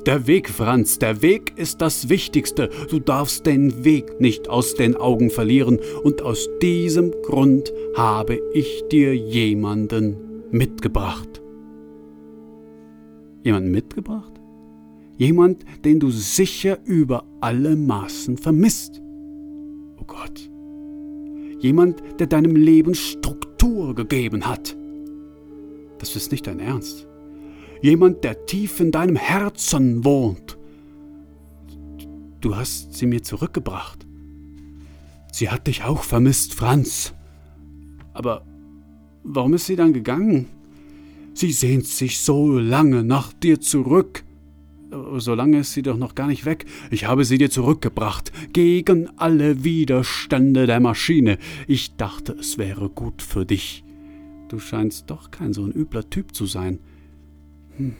Der 0.06 0.28
Weg, 0.28 0.50
Franz, 0.50 1.00
der 1.00 1.22
Weg 1.22 1.54
ist 1.56 1.82
das 1.82 2.10
Wichtigste. 2.10 2.70
Du 2.90 3.00
darfst 3.00 3.46
den 3.46 3.84
Weg 3.84 4.20
nicht 4.20 4.50
aus 4.50 4.76
den 4.76 4.96
Augen 4.96 5.30
verlieren. 5.30 5.80
Und 6.04 6.22
aus 6.22 6.48
diesem 6.62 7.12
Grund 7.24 7.74
habe 7.96 8.40
ich 8.54 8.84
dir 8.92 9.16
jemanden 9.16 10.18
mitgebracht. 10.52 11.42
Jemanden 13.44 13.72
mitgebracht? 13.72 14.35
Jemand, 15.18 15.66
den 15.84 16.00
du 16.00 16.12
sicher 16.12 16.80
über 16.86 17.24
alle 17.42 17.76
Maßen 17.76 18.38
vermisst. 18.38 19.02
Oh 19.98 20.06
Gott. 20.06 20.50
Jemand, 21.60 22.02
der 22.20 22.28
deinem 22.28 22.56
Leben 22.56 22.96
Struktur 22.96 23.96
gegeben 23.96 24.46
hat. 24.46 24.76
Das 26.00 26.16
ist 26.16 26.32
nicht 26.32 26.48
dein 26.48 26.60
Ernst 26.60 27.08
jemand, 27.86 28.24
der 28.24 28.48
tief 28.48 28.80
in 28.80 28.92
deinem 28.92 29.16
Herzen 29.16 30.04
wohnt. 30.04 30.58
Du 32.42 32.56
hast 32.56 32.96
sie 32.96 33.06
mir 33.06 33.22
zurückgebracht. 33.22 34.08
Sie 35.32 35.50
hat 35.50 35.68
dich 35.68 35.84
auch 35.84 36.02
vermisst, 36.02 36.56
Franz. 36.56 37.14
Aber 38.14 38.44
warum 39.24 39.54
ist 39.54 39.68
sie 39.68 39.76
dann 39.76 39.94
gegangen? 39.94 40.48
Sie 41.36 41.52
sehnt 41.52 41.86
sich 41.86 42.20
so 42.20 42.58
lange 42.58 43.04
nach 43.04 43.34
dir 43.34 43.62
zurück. 43.62 44.24
So 45.18 45.34
lange 45.34 45.60
ist 45.60 45.74
sie 45.74 45.82
doch 45.82 45.98
noch 45.98 46.16
gar 46.16 46.28
nicht 46.28 46.46
weg. 46.46 46.66
Ich 46.92 47.06
habe 47.06 47.26
sie 47.26 47.38
dir 47.38 47.50
zurückgebracht, 47.50 48.32
gegen 48.54 49.10
alle 49.18 49.64
Widerstände 49.64 50.68
der 50.68 50.80
Maschine. 50.80 51.38
Ich 51.68 51.96
dachte, 51.96 52.34
es 52.34 52.58
wäre 52.58 52.90
gut 52.90 53.22
für 53.22 53.46
dich. 53.46 53.84
Du 54.50 54.60
scheinst 54.60 55.10
doch 55.10 55.32
kein 55.32 55.54
so 55.54 55.64
ein 55.66 55.72
übler 55.72 56.10
Typ 56.10 56.36
zu 56.36 56.46
sein. 56.46 56.80
Hm. 57.78 57.96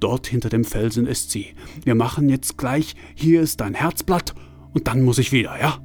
Dort 0.00 0.26
hinter 0.26 0.48
dem 0.48 0.64
Felsen 0.64 1.06
ist 1.06 1.30
sie. 1.30 1.54
Wir 1.84 1.94
machen 1.94 2.28
jetzt 2.28 2.58
gleich, 2.58 2.94
hier 3.14 3.40
ist 3.40 3.60
dein 3.60 3.74
Herzblatt 3.74 4.34
und 4.72 4.86
dann 4.86 5.02
muss 5.02 5.18
ich 5.18 5.32
wieder, 5.32 5.58
ja? 5.58 5.78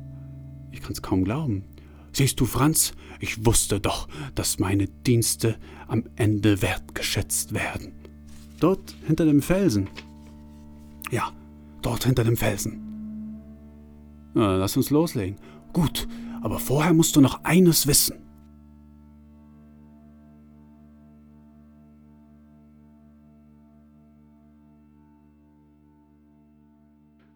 Ich 0.72 0.82
kann's 0.82 1.02
kaum 1.02 1.24
glauben. 1.24 1.64
Siehst 2.12 2.40
du, 2.40 2.46
Franz, 2.46 2.94
ich 3.20 3.46
wusste 3.46 3.80
doch, 3.80 4.08
dass 4.36 4.60
meine 4.60 4.88
Dienste 4.88 5.58
am 5.88 6.04
Ende 6.16 6.62
wertgeschätzt 6.62 7.54
werden. 7.54 7.94
Dort 8.60 8.96
hinter 9.06 9.26
dem 9.26 9.42
Felsen. 9.42 9.90
Ja, 11.12 11.32
dort 11.82 12.04
hinter 12.04 12.24
dem 12.24 12.38
Felsen. 12.38 12.86
Na, 14.34 14.56
lass 14.58 14.78
uns 14.78 14.90
loslegen. 14.90 15.38
Gut, 15.74 16.08
aber 16.42 16.60
vorher 16.60 16.94
musst 16.94 17.16
du 17.16 17.22
noch 17.22 17.44
eines 17.44 17.88
wissen. 17.88 18.30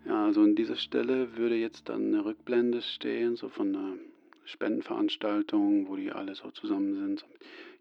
Also 0.06 0.42
an 0.42 0.56
dieser 0.56 0.78
Stelle 0.78 1.38
würde 1.38 1.56
jetzt 1.56 1.90
dann 1.90 2.08
eine 2.08 2.26
Rückblende 2.26 2.82
stehen, 2.82 3.36
so 3.36 3.50
von 3.50 3.76
einer 3.76 3.94
Spendenveranstaltung, 4.46 5.88
wo 5.88 5.96
die 5.96 6.12
alle 6.12 6.36
so 6.36 6.50
zusammen 6.52 6.96
sind, 6.96 7.20
so 7.20 7.26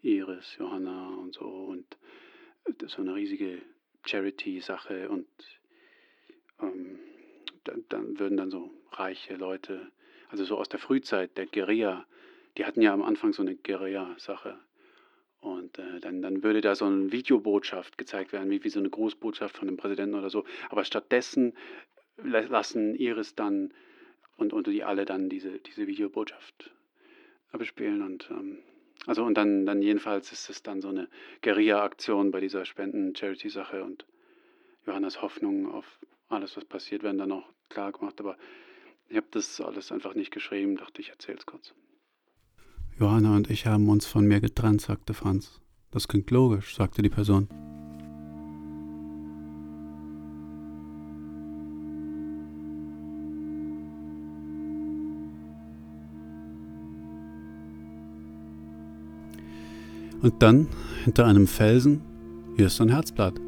Iris, 0.03 0.57
Johanna 0.59 1.09
und 1.17 1.35
so 1.35 1.47
und 1.47 1.97
das 2.65 2.91
ist 2.91 2.97
so 2.97 3.03
eine 3.03 3.15
riesige 3.15 3.63
Charity-Sache 4.05 5.09
und 5.09 5.27
ähm, 6.63 6.99
dann, 7.65 7.85
dann 7.89 8.19
würden 8.19 8.37
dann 8.37 8.51
so 8.51 8.71
reiche 8.93 9.37
Leute, 9.37 9.91
also 10.31 10.45
so 10.45 10.57
aus 10.57 10.69
der 10.69 10.81
Frühzeit, 10.81 11.37
der 11.37 11.47
Guerilla, 11.47 12.07
die 12.57 12.65
hatten 12.65 12.83
ja 12.83 12.93
am 12.93 13.03
Anfang 13.03 13.33
so 13.33 13.43
eine 13.43 13.55
Guerilla-Sache. 13.55 14.59
Und 15.41 15.79
äh, 15.79 16.01
dann, 16.01 16.23
dann 16.23 16.43
würde 16.45 16.61
da 16.61 16.75
so 16.75 16.85
eine 16.85 17.11
Videobotschaft 17.11 17.99
gezeigt 17.99 18.33
werden, 18.33 18.51
wie, 18.51 18.63
wie 18.63 18.69
so 18.69 18.79
eine 18.79 18.91
Großbotschaft 18.91 19.57
von 19.57 19.67
dem 19.67 19.77
Präsidenten 19.77 20.15
oder 20.15 20.31
so. 20.31 20.45
Aber 20.71 20.85
stattdessen 20.85 21.55
lassen 22.17 22.95
Iris 22.95 23.35
dann 23.35 23.73
und, 24.37 24.53
und 24.53 24.67
die 24.67 24.85
alle 24.85 25.05
dann 25.05 25.29
diese, 25.29 25.59
diese 25.59 25.87
Videobotschaft 25.87 26.71
bespielen 27.53 28.03
und 28.03 28.31
ähm, 28.31 28.59
also 29.07 29.25
und 29.25 29.35
dann, 29.35 29.67
dann 29.67 29.83
jedenfalls 29.83 30.31
ist 30.31 30.49
es 30.49 30.63
dann 30.63 30.81
so 30.81 30.89
eine 30.89 31.09
Guerilla-Aktion 31.43 32.31
bei 32.31 32.41
dieser 32.41 32.65
Spenden-Charity-Sache 32.65 33.83
und 33.83 34.07
Johannas 34.87 35.23
Hoffnung 35.23 35.71
auf 35.73 35.99
alles, 36.33 36.57
was 36.57 36.65
passiert, 36.65 37.03
werden 37.03 37.19
dann 37.19 37.33
auch 37.33 37.49
klar 37.69 37.93
gemacht. 37.93 38.21
Aber 38.21 38.37
ich 39.09 39.17
habe 39.17 39.27
das 39.31 39.61
alles 39.61 39.93
einfach 39.93 40.15
nicht 40.15 40.31
geschrieben, 40.31 40.77
dachte 40.77 41.01
ich, 41.01 41.11
erzähle 41.11 41.39
es 41.39 41.47
kurz. 41.47 41.75
Johanna 42.99 43.37
und 43.37 43.51
ich 43.51 43.67
haben 43.67 43.89
uns 43.89 44.07
von 44.07 44.27
mir 44.27 44.41
getrennt, 44.41 44.81
sagte 44.81 45.15
Franz. 45.15 45.61
Das 45.91 46.09
klingt 46.09 46.31
logisch, 46.31 46.75
sagte 46.75 47.03
die 47.03 47.11
Person. 47.11 47.49
Und 60.23 60.41
dann, 60.41 60.69
hinter 61.03 61.27
einem 61.27 61.49
Felsen, 61.49 62.01
hier 62.57 62.67
ist 62.67 62.81
ein 62.81 62.91
Herzblatt, 62.91 63.41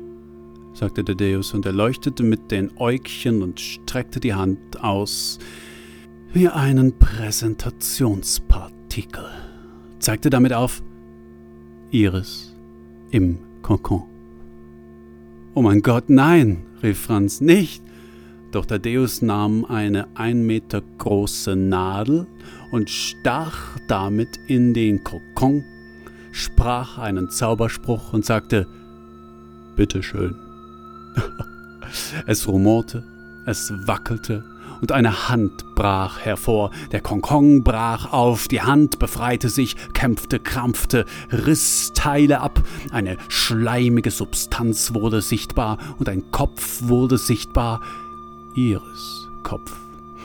sagte 0.74 1.02
der 1.04 1.14
Deus, 1.14 1.54
und 1.54 1.64
er 1.64 1.72
leuchtete 1.72 2.22
mit 2.22 2.50
den 2.50 2.76
Äugchen 2.76 3.42
und 3.42 3.58
streckte 3.60 4.20
die 4.20 4.34
Hand 4.34 4.82
aus 4.82 5.38
wie 6.32 6.48
einen 6.48 6.98
Präsentationspartikel, 6.98 9.24
zeigte 10.00 10.28
damit 10.30 10.52
auf 10.52 10.82
Iris 11.90 12.54
im 13.10 13.38
Kokon. 13.62 14.02
Oh 15.54 15.62
mein 15.62 15.80
Gott, 15.80 16.10
nein, 16.10 16.66
rief 16.82 16.98
Franz, 16.98 17.40
nicht! 17.40 17.82
Doch 18.50 18.66
der 18.66 18.78
Deus 18.78 19.22
nahm 19.22 19.64
eine 19.64 20.08
ein 20.14 20.44
Meter 20.46 20.82
große 20.98 21.56
Nadel 21.56 22.26
und 22.70 22.90
stach 22.90 23.78
damit 23.88 24.38
in 24.46 24.74
den 24.74 25.02
Kokon 25.02 25.64
sprach 26.34 26.98
einen 26.98 27.30
Zauberspruch 27.30 28.12
und 28.12 28.24
sagte 28.24 28.66
Bitteschön. 29.76 30.43
es 32.27 32.46
rumorte, 32.48 33.05
es 33.46 33.72
wackelte, 33.87 34.44
und 34.81 34.92
eine 34.92 35.29
Hand 35.29 35.74
brach 35.74 36.20
hervor. 36.20 36.70
Der 36.92 37.00
Konkong 37.00 37.64
brach 37.64 38.12
auf, 38.12 38.48
die 38.48 38.61
Hand 38.61 38.98
befreite 38.98 39.48
sich, 39.48 39.77
kämpfte, 39.94 40.38
krampfte, 40.38 41.07
riss 41.31 41.92
Teile 41.94 42.40
ab. 42.40 42.62
Eine 42.90 43.16
schleimige 43.29 44.11
Substanz 44.11 44.92
wurde 44.92 45.22
sichtbar 45.22 45.79
und 45.98 46.09
ein 46.09 46.31
Kopf 46.33 46.83
wurde 46.83 47.18
sichtbar. 47.18 47.81
Iris 48.55 49.29
Kopf. 49.42 49.74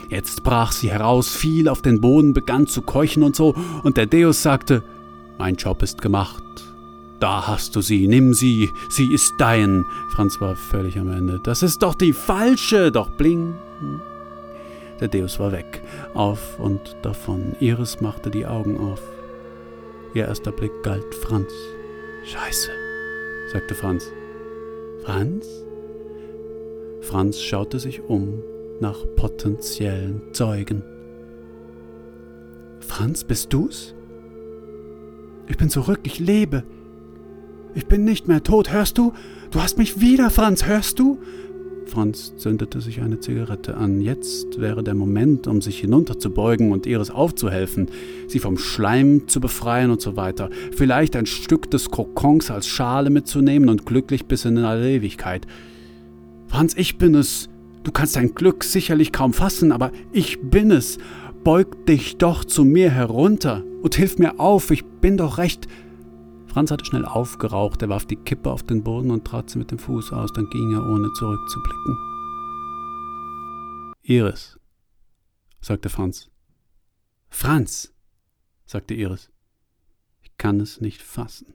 Jetzt 0.10 0.43
brach 0.43 0.71
sie 0.71 0.91
heraus, 0.91 1.36
fiel 1.36 1.69
auf 1.69 1.82
den 1.82 2.02
Boden, 2.02 2.34
begann 2.34 2.67
zu 2.67 2.82
keuchen 2.82 3.23
und 3.23 3.36
so, 3.36 3.56
und 3.84 3.95
der 3.95 4.08
Deus 4.08 4.41
sagte, 4.41 4.84
mein 5.38 5.56
Job 5.56 5.84
ist 5.84 6.02
gemacht. 6.02 6.43
Da 7.19 7.47
hast 7.47 7.75
du 7.75 7.82
sie, 7.82 8.08
nimm 8.08 8.34
sie, 8.34 8.71
sie 8.89 9.13
ist 9.13 9.36
dein. 9.39 9.86
Franz 10.10 10.39
war 10.39 10.55
völlig 10.55 10.97
am 10.97 11.12
Ende. 11.12 11.39
Das 11.39 11.63
ist 11.63 11.84
doch 11.84 11.95
die 11.95 12.13
falsche, 12.13 12.91
doch 12.91 13.10
bling. 13.10 13.55
Der 15.01 15.10
Deus 15.10 15.39
war 15.39 15.51
weg, 15.51 15.82
auf 16.13 16.60
und 16.60 16.95
davon. 17.01 17.55
Iris 17.60 17.99
machte 18.01 18.29
die 18.29 18.45
Augen 18.45 18.77
auf. 18.77 19.01
Ihr 20.13 20.25
erster 20.25 20.51
Blick 20.51 20.71
galt 20.84 21.13
Franz. 21.15 21.51
Scheiße, 22.25 22.71
sagte 23.51 23.75
Franz. 23.75 24.12
Franz? 25.03 25.47
Franz 27.01 27.41
schaute 27.41 27.79
sich 27.79 28.01
um 28.01 28.41
nach 28.79 28.97
potenziellen 29.15 30.21
Zeugen. 30.34 30.84
Franz, 32.79 33.23
bist 33.23 33.53
du's? 33.53 33.93
Ich 35.47 35.58
bin 35.58 35.69
zurück, 35.69 36.01
ich 36.03 36.19
lebe. 36.19 36.63
Ich 37.75 37.86
bin 37.86 38.03
nicht 38.03 38.27
mehr 38.27 38.43
tot, 38.43 38.71
hörst 38.71 38.97
du? 38.97 39.13
Du 39.51 39.62
hast 39.62 39.77
mich 39.77 40.01
wieder, 40.01 40.29
Franz, 40.29 40.65
hörst 40.65 40.99
du? 40.99 41.19
Franz 41.86 42.36
zündete 42.38 42.82
sich 42.82 43.01
eine 43.01 43.19
Zigarette 43.19 43.75
an. 43.75 43.99
Jetzt 43.99 44.60
wäre 44.60 44.84
der 44.84 44.93
Moment, 44.93 45.47
um 45.47 45.62
sich 45.62 45.79
hinunterzubeugen 45.79 46.71
und 46.71 46.86
Iris 46.86 47.10
aufzuhelfen, 47.10 47.88
sie 48.27 48.39
vom 48.39 48.58
Schleim 48.58 49.27
zu 49.27 49.39
befreien 49.39 49.89
und 49.91 50.01
so 50.01 50.15
weiter. 50.15 50.49
Vielleicht 50.71 51.15
ein 51.15 51.25
Stück 51.25 51.69
des 51.71 51.89
Kokons 51.89 52.51
als 52.51 52.67
Schale 52.67 53.10
mitzunehmen 53.10 53.69
und 53.69 53.86
glücklich 53.86 54.25
bis 54.25 54.45
in 54.45 54.60
alle 54.60 54.89
Ewigkeit. 54.89 55.47
Franz, 56.47 56.75
ich 56.77 56.97
bin 56.97 57.15
es. 57.15 57.49
Du 57.84 57.91
kannst 57.91 58.15
dein 58.15 58.36
Glück 58.36 58.63
sicherlich 58.63 59.12
kaum 59.12 59.34
fassen, 59.34 59.71
aber 59.71 59.91
ich 60.12 60.39
bin 60.41 60.71
es. 60.71 60.97
Beug 61.43 61.86
dich 61.88 62.17
doch 62.17 62.43
zu 62.43 62.65
mir 62.65 62.91
herunter 62.91 63.63
und 63.82 63.95
hilf 63.95 64.17
mir 64.17 64.39
auf, 64.39 64.71
ich 64.71 64.86
bin 64.86 65.17
doch 65.17 65.38
recht. 65.38 65.67
Franz 66.60 66.72
hatte 66.72 66.84
schnell 66.84 67.06
aufgeraucht, 67.06 67.82
er 67.84 67.88
warf 67.88 68.06
die 68.06 68.17
Kippe 68.17 68.52
auf 68.52 68.63
den 68.63 68.84
Boden 68.84 69.12
und 69.12 69.24
trat 69.24 69.50
sie 69.50 69.58
mit 69.58 69.72
dem 69.72 69.80
Fuß 69.80 70.12
aus, 70.12 70.34
dann 70.34 70.50
ging 70.50 70.74
er, 70.74 70.86
ohne 70.86 71.10
zurückzublicken. 71.13 71.98
Iris, 74.02 74.60
sagte 75.62 75.88
Franz. 75.88 76.30
Franz, 77.30 77.93
sagte 78.65 78.93
Iris. 78.93 79.32
Ich 80.22 80.36
kann 80.36 80.60
es 80.60 80.82
nicht 80.82 81.02
fassen. 81.02 81.54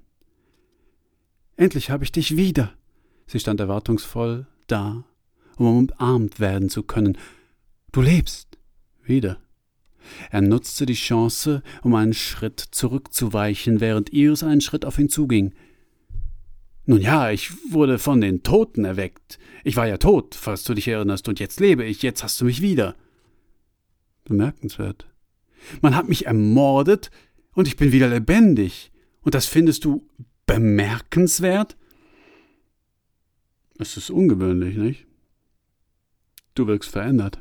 Endlich 1.56 1.90
habe 1.90 2.04
ich 2.04 2.10
dich 2.12 2.38
wieder. 2.38 2.72
Sie 3.26 3.38
stand 3.38 3.60
erwartungsvoll, 3.60 4.46
da, 4.68 5.04
um 5.58 5.66
umarmt 5.66 6.40
werden 6.40 6.70
zu 6.70 6.82
können. 6.82 7.18
Du 7.92 8.00
lebst. 8.00 8.56
Wieder. 9.02 9.36
Er 10.30 10.40
nutzte 10.40 10.86
die 10.86 10.94
Chance, 10.94 11.62
um 11.82 11.94
einen 11.94 12.14
Schritt 12.14 12.60
zurückzuweichen, 12.60 13.80
während 13.80 14.12
Iris 14.12 14.42
einen 14.42 14.60
Schritt 14.60 14.84
auf 14.84 14.98
ihn 14.98 15.08
zuging. 15.08 15.52
Nun 16.86 17.00
ja, 17.00 17.30
ich 17.30 17.50
wurde 17.72 17.98
von 17.98 18.20
den 18.20 18.42
Toten 18.42 18.84
erweckt. 18.84 19.38
Ich 19.64 19.76
war 19.76 19.88
ja 19.88 19.96
tot, 19.96 20.34
falls 20.34 20.64
du 20.64 20.74
dich 20.74 20.88
erinnerst, 20.88 21.28
und 21.28 21.40
jetzt 21.40 21.60
lebe 21.60 21.84
ich, 21.84 22.02
jetzt 22.02 22.22
hast 22.22 22.40
du 22.40 22.44
mich 22.44 22.60
wieder. 22.60 22.94
Bemerkenswert. 24.24 25.06
Man 25.80 25.96
hat 25.96 26.08
mich 26.08 26.26
ermordet, 26.26 27.10
und 27.54 27.68
ich 27.68 27.76
bin 27.76 27.92
wieder 27.92 28.08
lebendig. 28.08 28.90
Und 29.22 29.34
das 29.34 29.46
findest 29.46 29.84
du 29.84 30.06
bemerkenswert? 30.46 31.76
Es 33.78 33.96
ist 33.96 34.10
ungewöhnlich, 34.10 34.76
nicht? 34.76 35.06
Du 36.54 36.66
wirkst 36.66 36.90
verändert. 36.90 37.40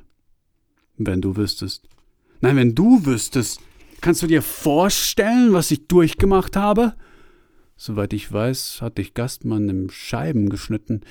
Wenn 0.97 1.21
du 1.21 1.36
wüsstest. 1.36 1.88
Nein, 2.43 2.58
wenn 2.58 2.75
du 2.75 3.06
wüsstest. 3.06 3.62
Kannst 4.01 4.21
du 4.21 4.27
dir 4.27 4.41
vorstellen, 4.41 5.53
was 5.53 5.71
ich 5.71 5.88
durchgemacht 5.88 6.58
habe? 6.58 6.93
Soweit 7.77 8.12
ich 8.12 8.29
weiß, 8.29 8.82
hat 8.82 8.97
dich 8.97 9.13
Gastmann 9.13 9.69
im 9.69 9.89
Scheiben 9.89 10.49
geschnitten. 10.49 11.03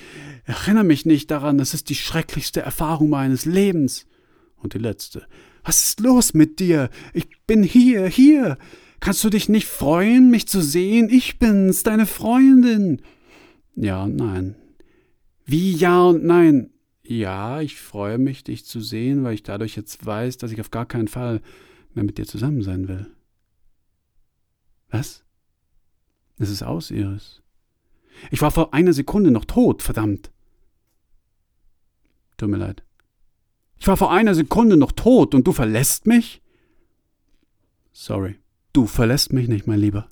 Erinnere 0.43 0.83
mich 0.83 1.07
nicht 1.07 1.31
daran, 1.31 1.59
es 1.59 1.73
ist 1.73 1.89
die 1.89 1.95
schrecklichste 1.95 2.61
Erfahrung 2.61 3.09
meines 3.09 3.45
Lebens. 3.45 4.05
Und 4.57 4.75
die 4.75 4.77
letzte. 4.77 5.25
Was 5.63 5.81
ist 5.81 6.01
los 6.01 6.35
mit 6.35 6.59
dir? 6.59 6.91
Ich 7.15 7.27
bin 7.47 7.63
hier, 7.63 8.05
hier. 8.05 8.59
Kannst 8.99 9.23
du 9.23 9.31
dich 9.31 9.49
nicht 9.49 9.67
freuen, 9.67 10.29
mich 10.29 10.47
zu 10.47 10.61
sehen? 10.61 11.09
Ich 11.09 11.39
bin's, 11.39 11.81
deine 11.81 12.05
Freundin. 12.05 13.01
Ja 13.75 14.03
und 14.03 14.17
nein. 14.17 14.53
Wie 15.47 15.71
ja 15.71 16.03
und 16.03 16.23
nein? 16.23 16.72
Ja, 17.05 17.59
ich 17.61 17.79
freue 17.79 18.17
mich, 18.17 18.43
dich 18.43 18.65
zu 18.65 18.79
sehen, 18.79 19.23
weil 19.23 19.33
ich 19.33 19.43
dadurch 19.43 19.75
jetzt 19.75 20.05
weiß, 20.05 20.37
dass 20.37 20.51
ich 20.51 20.61
auf 20.61 20.71
gar 20.71 20.85
keinen 20.85 21.09
Fall 21.09 21.41
mehr 21.93 22.05
mit 22.05 22.17
dir 22.17 22.25
zusammen 22.25 22.61
sein 22.61 22.87
will. 22.87 23.11
Was? 24.89 25.23
Es 26.37 26.49
ist 26.49 26.63
aus, 26.63 26.91
Iris. 26.91 27.41
Ich 28.31 28.41
war 28.41 28.51
vor 28.51 28.73
einer 28.73 28.93
Sekunde 28.93 29.31
noch 29.31 29.45
tot, 29.45 29.81
verdammt. 29.81 30.31
Tut 32.37 32.49
mir 32.49 32.57
leid. 32.57 32.83
Ich 33.79 33.87
war 33.87 33.97
vor 33.97 34.11
einer 34.11 34.33
Sekunde 34.33 34.77
noch 34.77 34.93
tot 34.93 35.35
und 35.35 35.45
du 35.45 35.51
verlässt 35.51 36.07
mich? 36.07 36.41
Sorry. 37.91 38.37
Du 38.71 38.87
verlässt 38.87 39.33
mich 39.33 39.47
nicht, 39.49 39.67
mein 39.67 39.79
Lieber. 39.79 40.07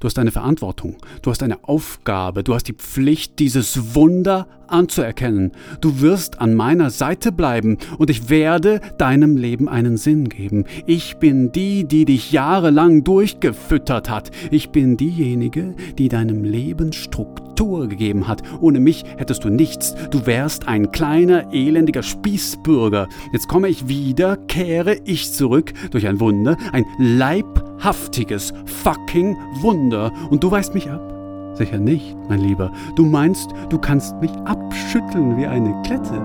Du 0.00 0.06
hast 0.06 0.18
eine 0.18 0.30
Verantwortung, 0.30 0.96
du 1.20 1.30
hast 1.30 1.42
eine 1.42 1.62
Aufgabe, 1.68 2.42
du 2.42 2.54
hast 2.54 2.68
die 2.68 2.72
Pflicht, 2.72 3.38
dieses 3.38 3.94
Wunder 3.94 4.48
anzuerkennen. 4.66 5.52
Du 5.82 6.00
wirst 6.00 6.40
an 6.40 6.54
meiner 6.54 6.88
Seite 6.88 7.32
bleiben 7.32 7.76
und 7.98 8.08
ich 8.08 8.30
werde 8.30 8.80
deinem 8.96 9.36
Leben 9.36 9.68
einen 9.68 9.98
Sinn 9.98 10.30
geben. 10.30 10.64
Ich 10.86 11.18
bin 11.18 11.52
die, 11.52 11.84
die 11.84 12.06
dich 12.06 12.32
jahrelang 12.32 13.04
durchgefüttert 13.04 14.08
hat. 14.08 14.30
Ich 14.50 14.70
bin 14.70 14.96
diejenige, 14.96 15.74
die 15.98 16.08
deinem 16.08 16.44
Leben 16.44 16.94
Struktur 16.94 17.49
gegeben 17.66 18.28
hat. 18.28 18.42
Ohne 18.60 18.80
mich 18.80 19.04
hättest 19.16 19.44
du 19.44 19.48
nichts. 19.48 19.94
Du 20.10 20.26
wärst 20.26 20.68
ein 20.68 20.90
kleiner, 20.90 21.52
elendiger 21.52 22.02
Spießbürger. 22.02 23.08
Jetzt 23.32 23.48
komme 23.48 23.68
ich 23.68 23.88
wieder, 23.88 24.36
kehre 24.36 24.96
ich 25.04 25.32
zurück 25.32 25.72
durch 25.90 26.06
ein 26.06 26.20
Wunder, 26.20 26.56
ein 26.72 26.84
Leib 26.98 27.70
wahrhaftiges 27.80 28.52
fucking 28.66 29.36
Wunder. 29.60 30.12
Und 30.30 30.42
du 30.42 30.50
weist 30.50 30.74
mich 30.74 30.90
ab? 30.90 31.00
Sicher 31.54 31.78
nicht, 31.78 32.16
mein 32.28 32.40
Lieber. 32.40 32.72
Du 32.96 33.04
meinst, 33.04 33.50
du 33.68 33.78
kannst 33.78 34.20
mich 34.20 34.32
abschütteln 34.44 35.36
wie 35.36 35.46
eine 35.46 35.80
Klette. 35.82 36.22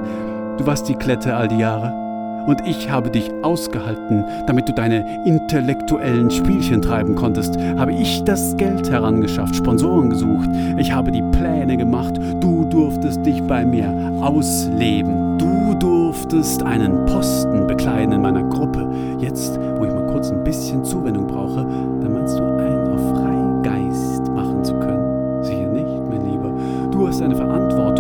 Du 0.57 0.65
warst 0.65 0.87
die 0.87 0.95
Klette 0.95 1.35
all 1.35 1.47
die 1.47 1.57
Jahre. 1.57 2.04
Und 2.45 2.61
ich 2.67 2.89
habe 2.89 3.09
dich 3.09 3.31
ausgehalten, 3.41 4.23
damit 4.47 4.69
du 4.69 4.73
deine 4.73 5.25
intellektuellen 5.25 6.29
Spielchen 6.29 6.81
treiben 6.81 7.15
konntest. 7.15 7.57
Habe 7.77 7.93
ich 7.93 8.23
das 8.23 8.55
Geld 8.57 8.89
herangeschafft, 8.89 9.55
Sponsoren 9.55 10.09
gesucht. 10.09 10.49
Ich 10.77 10.91
habe 10.91 11.11
die 11.11 11.23
Pläne 11.31 11.77
gemacht. 11.77 12.19
Du 12.39 12.65
durftest 12.65 13.25
dich 13.25 13.41
bei 13.43 13.65
mir 13.65 13.93
ausleben. 14.21 15.37
Du 15.37 15.73
durftest 15.79 16.63
einen 16.63 17.05
Posten 17.05 17.67
bekleiden 17.67 18.13
in 18.13 18.21
meiner 18.21 18.43
Gruppe. 18.43 18.87
Jetzt, 19.19 19.59
wo 19.77 19.85
ich 19.85 19.91
mal 19.91 20.07
kurz 20.07 20.31
ein 20.31 20.43
bisschen 20.43 20.83
Zuwendung 20.83 21.27
brauche, 21.27 21.65
dann 22.01 22.13
meinst 22.13 22.37
du, 22.37 22.43
einen 22.43 22.87
auf 22.93 23.09
Freigeist 23.17 24.31
machen 24.31 24.63
zu 24.63 24.73
können? 24.75 25.43
Sicher 25.43 25.67
nicht, 25.67 25.87
mein 26.09 26.25
Lieber. 26.25 26.53
Du 26.91 27.07
hast 27.07 27.21
eine 27.21 27.35
Verantwortung. 27.35 27.94